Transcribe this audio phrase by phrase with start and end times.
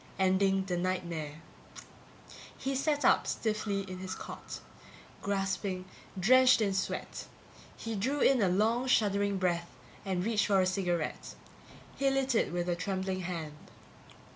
[0.17, 1.43] Ending the nightmare.
[2.57, 4.59] He sat up stiffly in his cot,
[5.23, 5.85] gasping,
[6.19, 7.27] drenched in sweat.
[7.77, 9.69] He drew in a long shuddering breath
[10.03, 11.35] and reached for a cigarette.
[11.97, 13.69] He lit it with a trembling hand.